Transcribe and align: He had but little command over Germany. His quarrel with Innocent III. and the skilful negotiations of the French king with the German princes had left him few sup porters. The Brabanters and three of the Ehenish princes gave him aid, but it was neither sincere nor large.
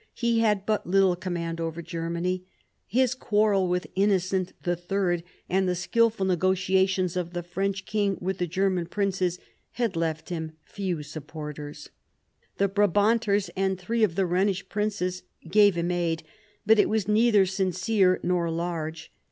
He 0.15 0.39
had 0.39 0.65
but 0.65 0.87
little 0.87 1.15
command 1.15 1.61
over 1.61 1.83
Germany. 1.83 2.43
His 2.87 3.13
quarrel 3.13 3.67
with 3.67 3.85
Innocent 3.93 4.51
III. 4.67 5.23
and 5.47 5.69
the 5.69 5.75
skilful 5.75 6.25
negotiations 6.25 7.15
of 7.15 7.33
the 7.33 7.43
French 7.43 7.85
king 7.85 8.17
with 8.19 8.39
the 8.39 8.47
German 8.47 8.87
princes 8.87 9.37
had 9.73 9.95
left 9.95 10.29
him 10.29 10.53
few 10.63 11.03
sup 11.03 11.27
porters. 11.27 11.91
The 12.57 12.67
Brabanters 12.67 13.51
and 13.55 13.77
three 13.79 14.03
of 14.03 14.15
the 14.15 14.25
Ehenish 14.25 14.67
princes 14.69 15.21
gave 15.51 15.75
him 15.75 15.91
aid, 15.91 16.23
but 16.65 16.79
it 16.79 16.89
was 16.89 17.07
neither 17.07 17.45
sincere 17.45 18.19
nor 18.23 18.49
large. 18.49 19.13